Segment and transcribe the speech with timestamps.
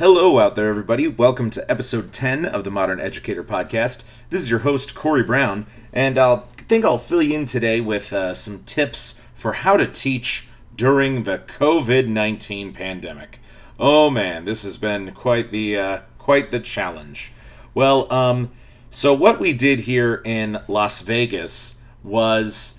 [0.00, 1.06] Hello, out there, everybody.
[1.06, 4.02] Welcome to episode 10 of the Modern Educator Podcast.
[4.30, 8.10] This is your host, Corey Brown, and I think I'll fill you in today with
[8.10, 13.40] uh, some tips for how to teach during the COVID 19 pandemic.
[13.78, 17.30] Oh man, this has been quite the, uh, quite the challenge.
[17.74, 18.52] Well, um,
[18.88, 22.78] so what we did here in Las Vegas was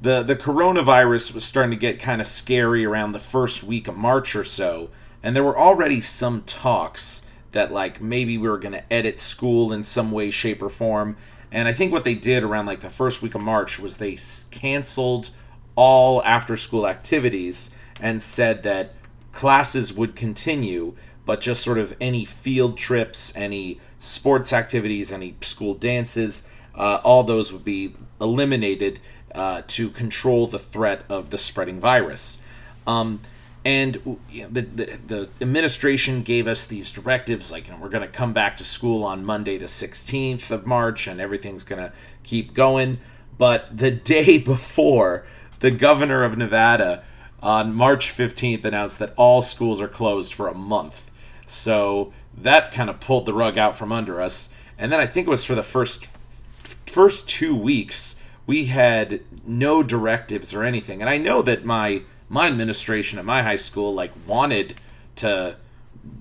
[0.00, 3.96] the the coronavirus was starting to get kind of scary around the first week of
[3.98, 4.88] March or so
[5.22, 9.72] and there were already some talks that like maybe we were going to edit school
[9.72, 11.16] in some way shape or form.
[11.50, 14.16] And i think what they did around like the first week of march was they
[14.50, 15.30] canceled
[15.76, 18.94] all after school activities and said that
[19.32, 20.94] classes would continue
[21.24, 27.22] but just sort of any field trips any sports activities any school dances uh, all
[27.22, 29.00] those would be eliminated
[29.34, 32.42] uh, to control the threat of the spreading virus.
[32.86, 33.20] Um,
[33.64, 37.88] and you know, the, the, the administration gave us these directives like you know we're
[37.88, 41.82] going to come back to school on monday the 16th of march and everything's going
[41.82, 41.92] to
[42.22, 42.98] keep going.
[43.38, 45.24] But the day before
[45.60, 47.04] the governor of nevada
[47.40, 51.10] on march 15th announced that all schools are closed for a month.
[51.46, 54.52] So that kind of pulled the rug out from under us.
[54.76, 56.06] And then i think it was for the first
[56.86, 61.00] first two weeks we had no directives or anything.
[61.00, 64.80] And i know that my my administration at my high school like wanted
[65.14, 65.56] to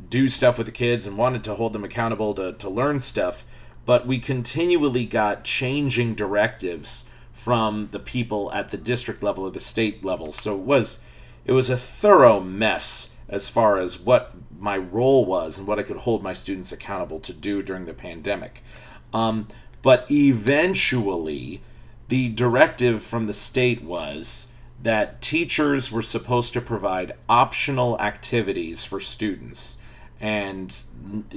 [0.10, 3.46] do stuff with the kids and wanted to hold them accountable to, to learn stuff
[3.86, 9.60] but we continually got changing directives from the people at the district level or the
[9.60, 10.32] state level.
[10.32, 11.02] So it was
[11.44, 15.84] it was a thorough mess as far as what my role was and what i
[15.84, 18.64] could hold my students accountable to do during the pandemic.
[19.12, 19.48] Um,
[19.82, 21.62] but eventually
[22.10, 24.51] the directive from the state was
[24.82, 29.78] that teachers were supposed to provide optional activities for students.
[30.20, 30.76] And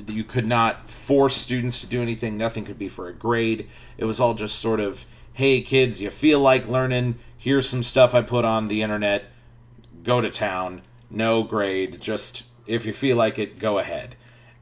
[0.06, 2.36] you could not force students to do anything.
[2.36, 3.68] Nothing could be for a grade.
[3.96, 7.16] It was all just sort of hey kids you feel like learning?
[7.36, 9.24] Here's some stuff i put on the internet.
[10.02, 10.82] Go to town.
[11.10, 12.00] No grade.
[12.00, 14.16] Just if you feel like it go ahead.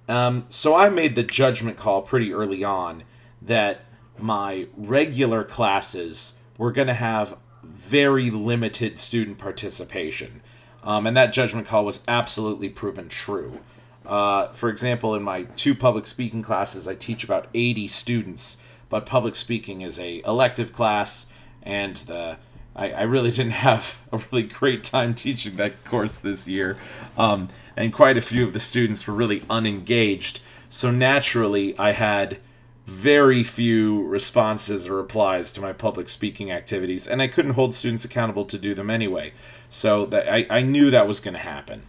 [0.09, 3.05] Um, so i made the judgment call pretty early on
[3.41, 3.83] that
[4.19, 10.41] my regular classes were going to have very limited student participation.
[10.83, 13.61] Um, and that judgment call was absolutely proven true.
[14.05, 18.59] Uh, for example, in my two public speaking classes, I teach about 80 students,
[18.89, 22.37] but public speaking is a elective class, and the
[22.75, 26.77] I, I really didn't have a really great time teaching that course this year,
[27.17, 30.41] um, and quite a few of the students were really unengaged.
[30.69, 32.39] So naturally, I had
[32.87, 38.05] very few responses or replies to my public speaking activities, and I couldn't hold students
[38.05, 39.33] accountable to do them anyway.
[39.69, 41.83] So that I, I knew that was going to happen.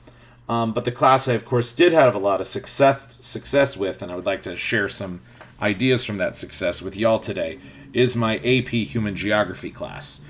[0.48, 4.02] Um, but the class I, of course, did have a lot of success success with,
[4.02, 5.22] and I would like to share some
[5.62, 7.60] ideas from that success with y'all today,
[7.94, 10.24] is my AP Human Geography class.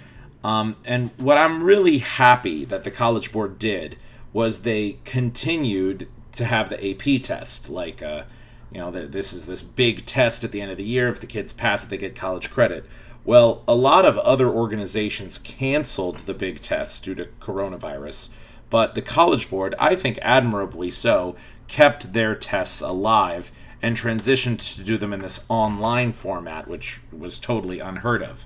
[0.43, 3.97] Um, and what I'm really happy that the College Board did
[4.31, 8.01] was they continued to have the AP test, like.
[8.01, 8.23] Uh,
[8.73, 11.07] you know, this is this big test at the end of the year.
[11.09, 12.85] If the kids pass it, they get college credit.
[13.23, 18.33] Well, a lot of other organizations canceled the big test due to coronavirus,
[18.69, 21.35] but the College Board, I think admirably so,
[21.67, 23.51] kept their tests alive
[23.81, 28.45] and transitioned to do them in this online format, which was totally unheard of.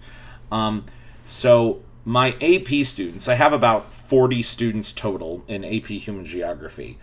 [0.52, 0.86] Um,
[1.26, 6.98] so, my AP students, I have about 40 students total in AP Human Geography.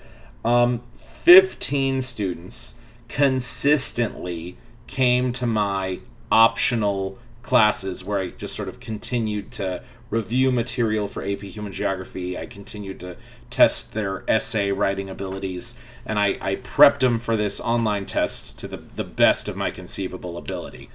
[0.44, 2.76] Um, 15 students
[3.14, 4.56] consistently
[4.88, 6.00] came to my
[6.32, 12.36] optional classes where I just sort of continued to review material for AP Human Geography.
[12.36, 13.16] I continued to
[13.50, 18.66] test their essay writing abilities, and I, I prepped them for this online test to
[18.66, 20.90] the, the best of my conceivable ability.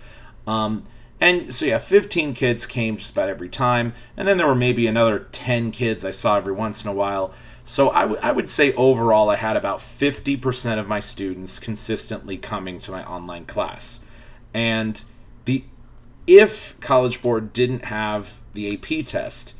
[0.46, 0.88] Um,
[1.22, 4.88] and so, yeah, 15 kids came just about every time, and then there were maybe
[4.88, 7.34] another 10 kids I saw every once in a while.
[7.70, 12.36] So I, w- I would say overall, I had about 50% of my students consistently
[12.36, 14.04] coming to my online class.
[14.56, 15.04] And
[15.46, 15.66] the
[16.26, 19.54] if College Board didn't have the AP test,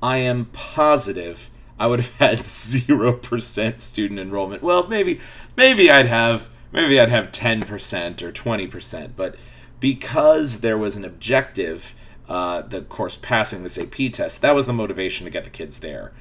[0.00, 4.62] I am positive I would have had 0% student enrollment.
[4.62, 5.20] Well, maybe
[5.56, 9.34] maybe I'd have maybe I'd have 10% or 20%, but
[9.80, 11.96] because there was an objective,
[12.28, 15.80] uh, the course passing this AP test, that was the motivation to get the kids
[15.80, 16.12] there.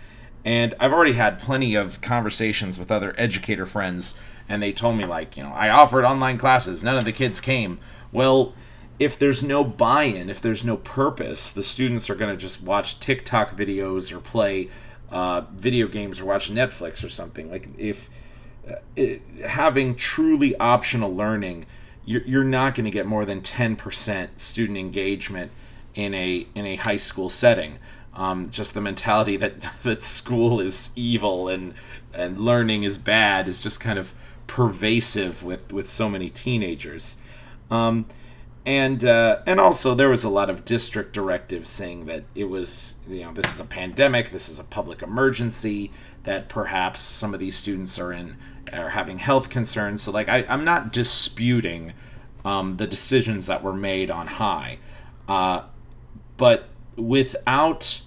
[0.45, 5.03] And I've already had plenty of conversations with other educator friends, and they told me,
[5.03, 7.79] like, you know, I offered online classes, none of the kids came.
[8.11, 8.53] Well,
[8.99, 12.61] if there's no buy in, if there's no purpose, the students are going to just
[12.61, 14.69] watch TikTok videos or play
[15.09, 17.49] uh, video games or watch Netflix or something.
[17.49, 18.07] Like, if
[18.95, 21.65] it, having truly optional learning,
[22.05, 25.51] you're, you're not going to get more than 10% student engagement
[25.95, 27.79] in a in a high school setting.
[28.15, 31.73] Um, just the mentality that that school is evil and
[32.13, 34.13] and learning is bad is just kind of
[34.47, 37.19] pervasive with with so many teenagers.
[37.69, 38.05] Um,
[38.65, 42.95] and uh, and also there was a lot of district directives saying that it was
[43.07, 45.91] you know this is a pandemic, this is a public emergency,
[46.23, 48.37] that perhaps some of these students are in
[48.73, 50.01] are having health concerns.
[50.01, 51.93] So like I, I'm not disputing
[52.43, 54.79] um, the decisions that were made on high,
[55.27, 55.61] uh,
[56.37, 58.01] but without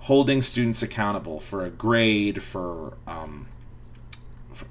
[0.00, 3.46] holding students accountable for a grade for um,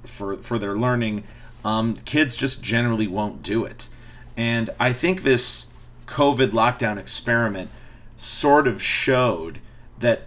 [0.04, 1.24] for for their learning,
[1.64, 3.88] um, kids just generally won't do it.
[4.36, 5.68] And I think this
[6.06, 7.70] COVID lockdown experiment
[8.16, 9.60] sort of showed
[9.98, 10.22] that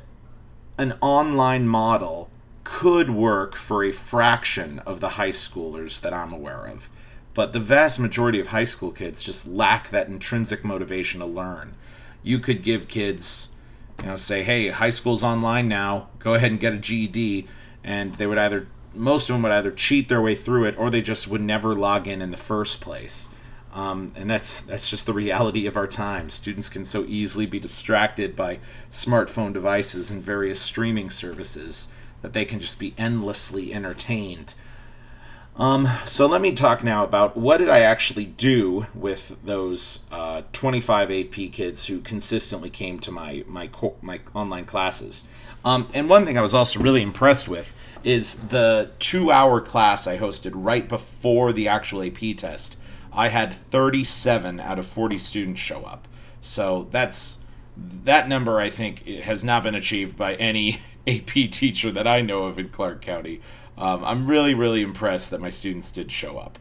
[0.78, 2.30] an online model
[2.64, 6.90] could work for a fraction of the high schoolers that I'm aware of.
[7.34, 11.76] But the vast majority of high school kids just lack that intrinsic motivation to learn.
[12.24, 13.50] You could give kids,
[14.00, 17.48] you know, say, hey, high school's online now, go ahead and get a GED.
[17.84, 20.90] And they would either, most of them would either cheat their way through it or
[20.90, 23.30] they just would never log in in the first place.
[23.72, 26.30] Um, and that's that's just the reality of our time.
[26.30, 31.90] Students can so easily be distracted by smartphone devices and various streaming services
[32.22, 34.56] that they can just be endlessly entertained.
[35.60, 40.44] Um, so let me talk now about what did I actually do with those uh,
[40.54, 43.70] 25 AP kids who consistently came to my my
[44.02, 45.28] my online classes.
[45.66, 47.76] Um, and one thing I was also really impressed with
[48.06, 52.78] is the two-hour class I hosted right before the actual AP test.
[53.12, 56.08] I had 37 out of 40 students show up.
[56.40, 57.40] So that's
[57.76, 58.62] that number.
[58.62, 62.70] I think has not been achieved by any AP teacher that I know of in
[62.70, 63.42] Clark County.
[63.80, 66.60] Um, I'm really, really impressed that my students did show up.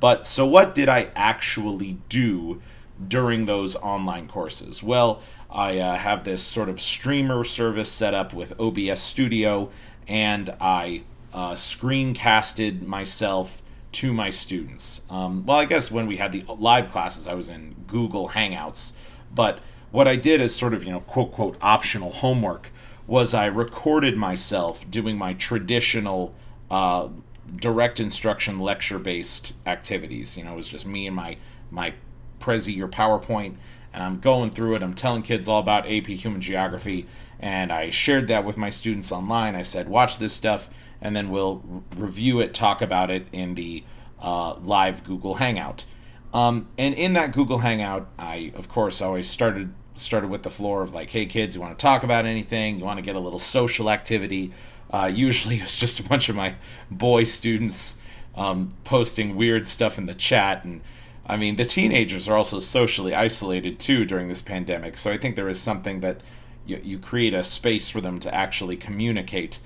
[0.00, 2.60] But so, what did I actually do
[3.06, 4.82] during those online courses?
[4.82, 5.20] Well,
[5.50, 9.70] I uh, have this sort of streamer service set up with OBS Studio,
[10.08, 11.02] and I
[11.32, 13.62] uh, screencasted myself
[13.92, 15.02] to my students.
[15.08, 18.94] Um, well, I guess when we had the live classes, I was in Google Hangouts,
[19.32, 19.60] but
[19.92, 22.72] what I did as sort of, you know, quote, quote, optional homework
[23.06, 26.34] was I recorded myself doing my traditional
[26.70, 27.08] uh,
[27.56, 30.36] direct instruction lecture based activities.
[30.36, 31.36] You know, it was just me and my
[31.70, 31.94] my
[32.40, 33.56] Prezi or PowerPoint,
[33.92, 34.82] and I'm going through it.
[34.82, 37.06] I'm telling kids all about AP Human Geography,
[37.40, 39.54] and I shared that with my students online.
[39.54, 40.68] I said, watch this stuff,
[41.00, 43.84] and then we'll review it, talk about it in the
[44.20, 45.84] uh, live Google Hangout.
[46.32, 50.82] Um, and in that Google Hangout, I of course always started started with the floor
[50.82, 52.78] of like, hey kids, you want to talk about anything?
[52.78, 54.52] You want to get a little social activity?
[54.94, 56.54] Uh, usually it's just a bunch of my
[56.88, 57.98] boy students
[58.36, 60.64] um, posting weird stuff in the chat.
[60.64, 60.80] And
[61.26, 64.96] I mean, the teenagers are also socially isolated too during this pandemic.
[64.96, 66.20] So I think there is something that
[66.64, 69.58] you, you create a space for them to actually communicate.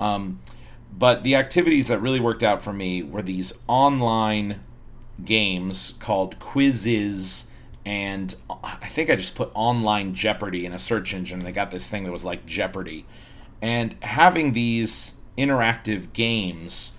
[0.00, 0.40] Um,
[0.92, 4.60] but the activities that really worked out for me were these online
[5.24, 7.46] games called Quizizz
[7.84, 11.70] and I think I just put online Jeopardy in a search engine and I got
[11.70, 13.06] this thing that was like Jeopardy.
[13.62, 16.98] And having these interactive games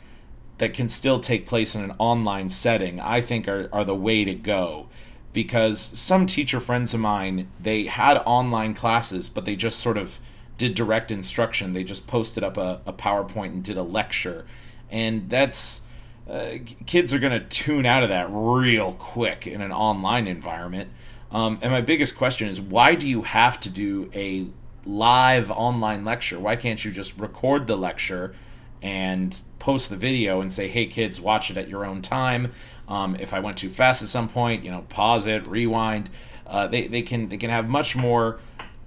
[0.57, 4.23] that can still take place in an online setting, I think are, are the way
[4.23, 4.87] to go.
[5.33, 10.19] Because some teacher friends of mine, they had online classes, but they just sort of
[10.57, 11.73] did direct instruction.
[11.73, 14.45] They just posted up a, a PowerPoint and did a lecture.
[14.89, 15.81] And that's
[16.29, 20.89] uh, kids are going to tune out of that real quick in an online environment.
[21.31, 24.47] Um, and my biggest question is why do you have to do a
[24.85, 26.39] live online lecture?
[26.39, 28.35] Why can't you just record the lecture
[28.81, 32.51] and post the video and say, hey, kids, watch it at your own time?
[32.87, 36.09] Um, if I went too fast at some point, you know, pause it, rewind.
[36.45, 38.39] Uh, they, they can they can have much more.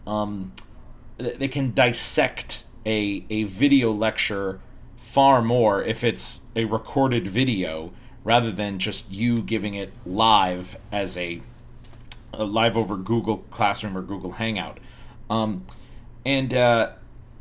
[0.07, 0.53] Um,
[1.17, 4.61] they can dissect a a video lecture
[4.99, 7.91] far more if it's a recorded video
[8.23, 11.41] rather than just you giving it live as a,
[12.35, 14.79] a live over Google Classroom or Google Hangout.
[15.31, 15.65] Um,
[16.26, 16.92] and uh,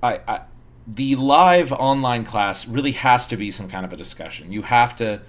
[0.02, 0.42] I, I,
[0.88, 4.52] the live online class really has to be some kind of a discussion.
[4.52, 5.24] You have to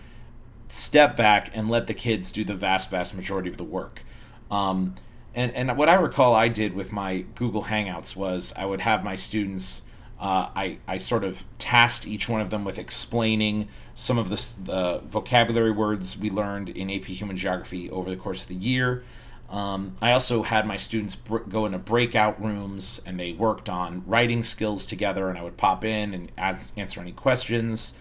[0.69, 4.03] step back and let the kids do the vast, vast majority of the work.
[4.51, 4.95] Um,
[5.35, 9.03] and, and what I recall I did with my Google Hangouts was I would have
[9.03, 9.83] my students
[10.19, 14.55] uh, I, I sort of tasked each one of them with explaining some of the,
[14.65, 19.05] the vocabulary words we learned in AP Human Geography over the course of the year.
[19.49, 24.03] Um, I also had my students br- go into breakout rooms and they worked on
[24.07, 27.97] writing skills together, and I would pop in and ask, answer any questions.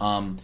[0.00, 0.38] Um,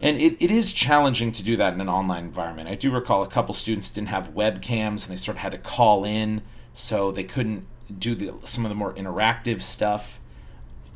[0.00, 2.68] and it, it is challenging to do that in an online environment.
[2.68, 5.58] I do recall a couple students didn't have webcams and they sort of had to
[5.58, 6.42] call in,
[6.74, 7.66] so they couldn't
[7.98, 10.20] do the, some of the more interactive stuff.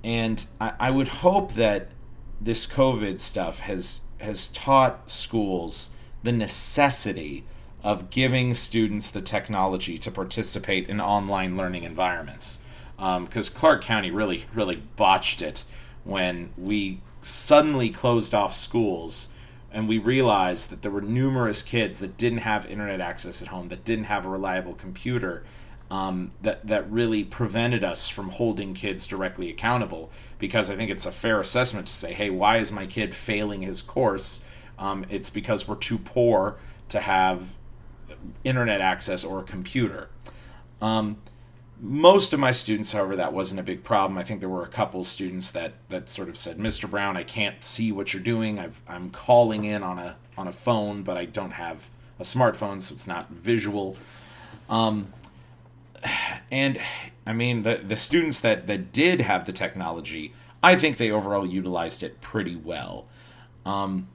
[0.05, 1.93] And I, I would hope that
[2.41, 7.45] this COVID stuff has has taught schools the necessity
[7.83, 12.63] of giving students the technology to participate in online learning environments.
[12.97, 15.65] Because um, Clark County really, really botched it
[16.05, 19.31] when we suddenly closed off schools
[19.71, 23.69] and we realized that there were numerous kids that didn't have internet access at home,
[23.69, 25.45] that didn't have a reliable computer,
[25.91, 30.11] um, that that really prevented us from holding kids directly accountable.
[30.39, 33.63] Because I think it's a fair assessment to say, hey, why is my kid failing
[33.63, 34.43] his course?
[34.79, 36.57] Um, it's because we're too poor
[36.89, 37.55] to have
[38.45, 40.09] internet access or a computer.
[40.81, 41.19] Um,
[41.81, 44.19] most of my students, however, that wasn't a big problem.
[44.19, 46.91] I think there were a couple students that that sort of said, "Mr.
[46.91, 48.59] Brown, I can't see what you're doing.
[48.59, 52.83] i am calling in on a on a phone, but I don't have a smartphone,
[52.83, 53.97] so it's not visual."
[54.69, 55.13] Um,
[56.51, 56.81] and
[57.27, 61.47] I mean, the the students that that did have the technology, I think they overall
[61.47, 63.07] utilized it pretty well.
[63.65, 64.09] Um,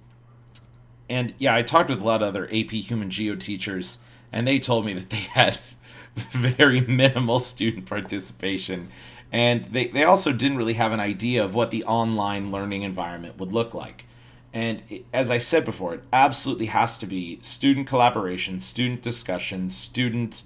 [1.10, 4.00] and yeah, I talked with a lot of other AP Human Geo teachers,
[4.31, 5.60] and they told me that they had
[6.31, 8.89] very minimal student participation.
[9.31, 13.38] And they, they also didn't really have an idea of what the online learning environment
[13.39, 14.05] would look like.
[14.53, 19.69] And it, as I said before, it absolutely has to be student collaboration, student discussion,
[19.69, 20.43] student.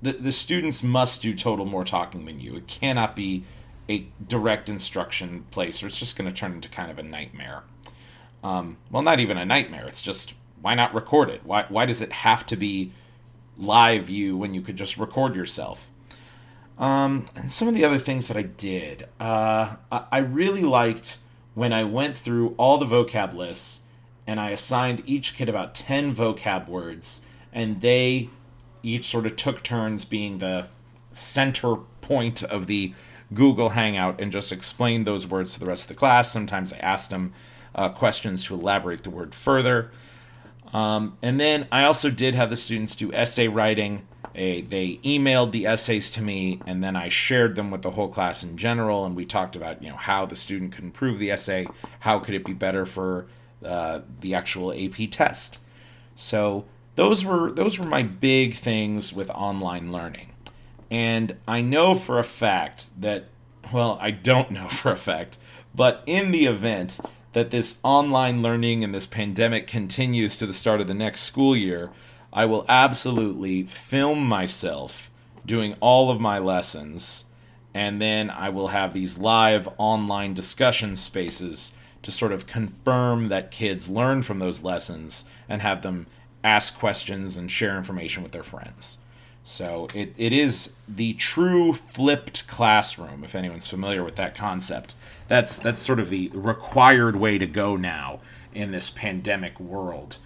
[0.00, 2.56] The, the students must do total more talking than you.
[2.56, 3.44] It cannot be
[3.88, 7.64] a direct instruction place, or it's just going to turn into kind of a nightmare.
[8.46, 9.86] Um, well, not even a nightmare.
[9.88, 11.40] It's just why not record it?
[11.44, 12.92] Why why does it have to be
[13.58, 15.88] live view when you could just record yourself?
[16.78, 21.18] Um, and some of the other things that I did, uh, I really liked
[21.54, 23.80] when I went through all the vocab lists
[24.26, 27.22] and I assigned each kid about 10 vocab words,
[27.52, 28.28] and they
[28.82, 30.66] each sort of took turns being the
[31.12, 32.92] center point of the
[33.32, 36.30] Google Hangout and just explained those words to the rest of the class.
[36.30, 37.32] Sometimes I asked them
[37.76, 39.92] uh, questions to elaborate the word further.
[40.72, 44.06] Um, and then I also did have the students do essay writing.
[44.34, 48.08] A, they emailed the essays to me, and then I shared them with the whole
[48.08, 49.04] class in general.
[49.04, 51.66] And we talked about you know how the student could improve the essay,
[52.00, 53.26] how could it be better for
[53.64, 55.58] uh, the actual AP test.
[56.14, 60.32] So those were those were my big things with online learning.
[60.90, 63.28] And I know for a fact that
[63.72, 65.38] well, I don't know for a fact,
[65.74, 67.00] but in the event
[67.36, 71.54] that this online learning and this pandemic continues to the start of the next school
[71.54, 71.90] year,
[72.32, 75.10] I will absolutely film myself
[75.44, 77.26] doing all of my lessons,
[77.74, 81.74] and then I will have these live online discussion spaces
[82.04, 86.06] to sort of confirm that kids learn from those lessons and have them
[86.42, 89.00] ask questions and share information with their friends.
[89.46, 94.96] So it, it is the true flipped classroom, if anyone's familiar with that concept.
[95.28, 98.18] That's that's sort of the required way to go now
[98.52, 100.18] in this pandemic world.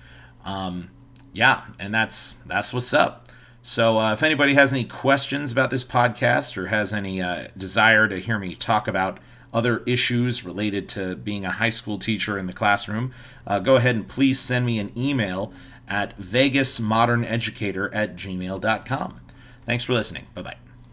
[0.43, 0.89] Um,
[1.35, 3.31] yeah, and that's that's what's up.
[3.61, 8.09] So uh, if anybody has any questions about this podcast or has any uh, desire
[8.09, 9.19] to hear me talk about
[9.53, 13.13] other issues related to being a high school teacher in the classroom,
[13.47, 15.53] uh, go ahead and please send me an email
[15.91, 19.21] at vegasmoderneducator at gmail.com.
[19.67, 20.27] Thanks for listening.
[20.35, 20.70] Bye bye.